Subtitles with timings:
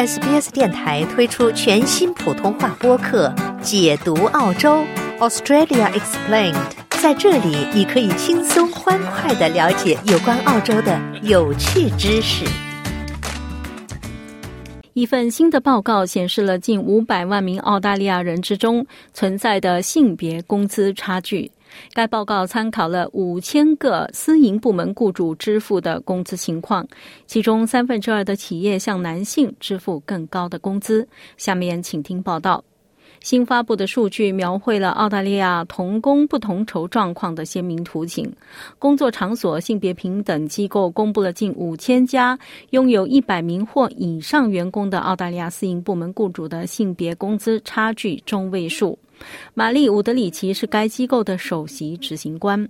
[0.00, 3.28] SBS 电台推出全新普通话播客
[3.60, 4.82] 《解读澳洲
[5.18, 6.54] Australia Explained》。
[7.02, 12.46] 在这里，你可以轻松欢快的了解有关澳洲的有趣知识。
[14.94, 21.52] 一份新的报告显示了近五百万名澳大利亚人之中存在的性别工资差距。
[21.92, 26.86] 该报告参考了五千个私营部门雇主支付的工资情况，
[27.26, 31.08] 其中三分之二的企业向男性支付更高的工资。
[31.36, 32.64] 下面请听报道。
[33.20, 38.32] 新发布的数据描绘了澳大利亚同工不同酬状况的鲜明图景。
[38.78, 42.38] 工作场所性别平等机构公布了近五千家
[42.70, 48.98] 拥有一百名或以上员工的澳大利亚私营部门雇主的性别工资差距中位数。
[49.54, 52.68] 玛丽·伍德里奇是该机构的首席执行官。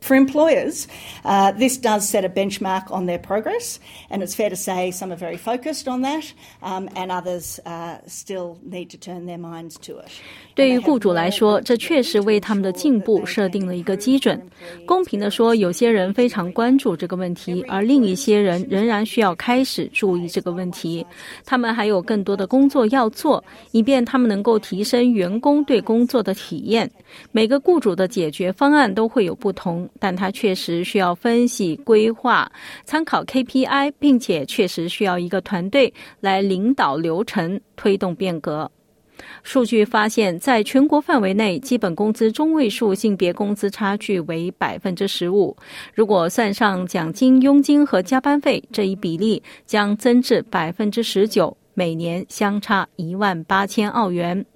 [0.00, 0.88] For employers,
[1.24, 3.78] uh, this does set a benchmark on their progress,
[4.10, 6.24] and it's fair to say some are very focused on that,
[6.62, 10.10] um, and others uh, still need to turn their minds to it.
[10.54, 14.40] 对于雇主来说，这确实为他们的进步设定了一个基准。
[14.86, 21.06] 公平地说，有些人非常关注这个问题，而另一些人仍然需要开始注意这个问题。
[21.44, 26.90] 他们还有更多的工作要做，以便他们能够提升员工对工作的体验。
[27.32, 29.88] 每个雇主的解决方案都会有不同。
[29.98, 32.50] 但它确实需要分析、规划、
[32.84, 38.70] 参考 KPI，并且确实需要一个团队来领导流程、推动变革。
[39.42, 45.54] 数据发现，在全国范围内，基本工资中位数性别工资差距为百分之十五。
[45.94, 54.46] 如果算上奖金、佣金和加班费，这一比例将增至百分之十九，每年相差一万八千澳元。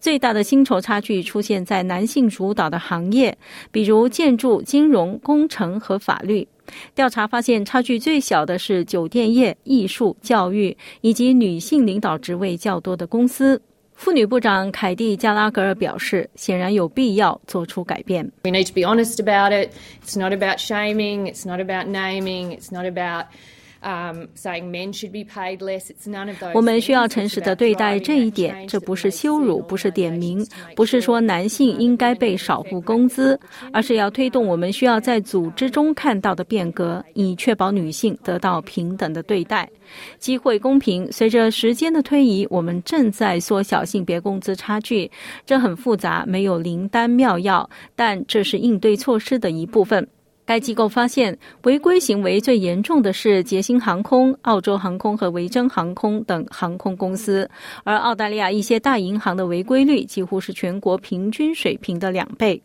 [0.00, 3.36] 最大的薪酬差距出现在男性主导的行业，
[3.70, 6.46] 比如建筑、金融、工程和法律。
[6.94, 13.60] 调查发现，差距最小的是酒店业、艺术、教育以及女性领导职位较多的公司。
[13.94, 18.24] 妇女部长凯蒂·加拉格尔表示，显然有必要做出改变。
[18.44, 19.72] We need to be honest about it.
[20.02, 21.30] It's not about shaming.
[21.30, 22.56] It's not about naming.
[22.56, 23.26] It's not about
[26.54, 30.46] 我们需要诚实的对待这一点，这不是羞辱，不是点名，
[30.76, 33.38] 不是说男性应该被少付工资，
[33.72, 39.68] 而是要推动我们需要在组织中看到的变革，以确保女性得到平等的对待、
[40.18, 41.10] 机会公平。
[41.10, 45.10] 随着时间的推移，我们正在缩小性别工资差距，
[45.46, 50.06] 这很复杂，没有灵丹妙药，但这是应对措施的一部分。
[50.50, 57.48] 该机构发现，违规行为最严重的是捷星航空、澳洲航空和维珍航空等航空公司，
[57.84, 62.60] 而澳大利亚一些大银行的违规率几乎是全国平均水平的两倍。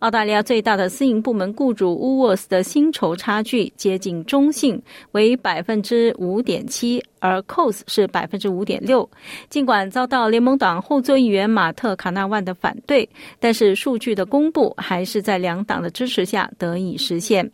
[0.00, 4.80] 澳大利亚最大的私营部门雇主 w 沃 s 的薪酬差距接近中性，
[5.12, 9.08] 为百分之五点七，而 c o s 是百分之五点六。
[9.48, 13.08] 尽管遭到联盟党后座议员马特·卡纳万的反对，
[13.38, 17.50] 但是数据的公布还是在两党的支持下得以实现。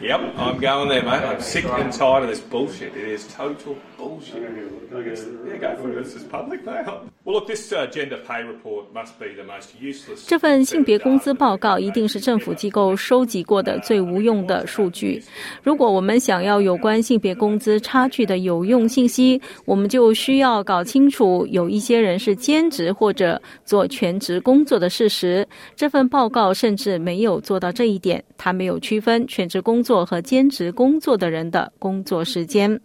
[0.00, 1.24] Yep, I'm going there, mate.
[1.24, 2.94] I'm sick and tired of this bullshit.
[2.94, 4.40] It is total bullshit.
[4.40, 6.04] Yeah, go for it.
[6.04, 7.02] This is public now.
[7.24, 10.24] Well, look, this uh, gender pay report must be the most useless.
[10.28, 15.20] 这份性别工资报告一定是政府机构收集过的最无用的数据。
[15.64, 25.46] 如果我们想要有关性别工资差距的有用信息，我们就需要搞清楚有一些人是兼职或者做全职工作的事实。
[25.74, 29.82] 这份报告甚至没有做到这一点，它没有区分全职工。
[29.88, 32.78] 做和兼职工作的人的工作时间，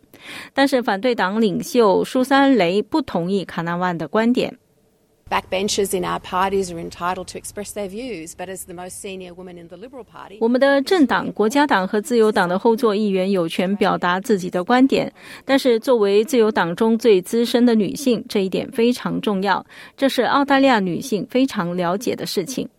[0.53, 4.57] 但是反对党领袖苏珊·雷不同意卡纳万的观点。
[5.29, 9.57] Backbenchers in our parties are entitled to express their views, but as the most senior woman
[9.59, 15.11] in the Liberal Party，我们的政党国家党和自由党的后座议员有权表达自己的观点，
[15.43, 19.65] 但是作为自由党中最资深的女性，这一点非常重要，
[19.97, 22.69] 这是澳大利亚女性非常了解的事情。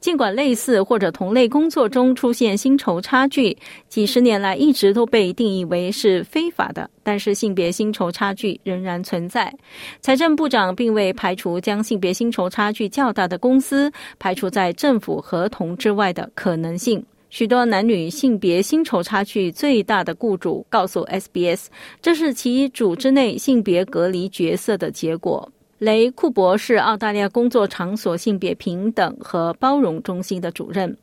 [0.00, 3.56] 尽管类似或者同类工作中出现薪酬差距，
[3.88, 9.52] 几十年来一直都被定义为是非法的，但是性别薪酬差距仍然存在。
[10.00, 17.04] 财政部长并未排除将性别薪酬差距较大的公司排除在政府合同之外的可能性。
[17.30, 21.66] 许多男女性别薪酬差距最大的雇主告诉 SBS，
[22.00, 25.50] 这是其组织内性别隔离角色的结果。
[25.78, 30.96] 雷库伯是澳大利亚工作场所性别平等和包容中心的主任。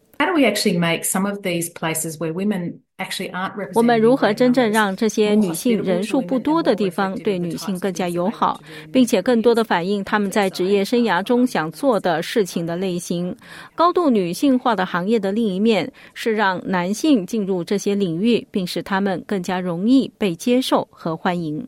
[3.73, 8.62] 我们如何真正让这些女性人数不多的地方对女性更加友好，
[8.94, 13.35] 并且更多的反映她们在职业生涯中想做的事情的类型？
[13.74, 21.67] 高度女性化的行业的另一面是让男性进入这些领域，并使他们更加容易被接受和欢迎。